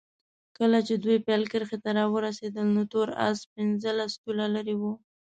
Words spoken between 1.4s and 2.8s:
کرښې ته راورسېدل